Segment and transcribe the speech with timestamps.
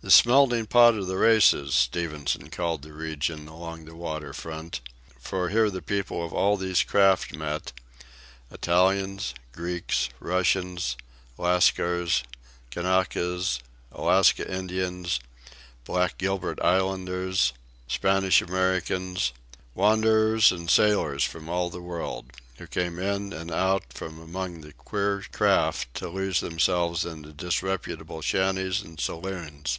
[0.00, 4.80] The "smelting pot of the races" Stevenson called the region along the water front,
[5.18, 7.72] for here the people of all these craft met,
[8.48, 10.96] Italians, Greeks, Russians,
[11.36, 12.22] Lascars,
[12.70, 13.58] Kanakas,
[13.90, 15.18] Alaska Indians,
[15.84, 17.52] black Gilbert Islanders,
[17.88, 19.32] Spanish Americans,
[19.74, 24.72] wanderers and sailors from all the world, who came in and out from among the
[24.72, 29.78] queer craft to lose themselves in the disreputable shanties and saloons.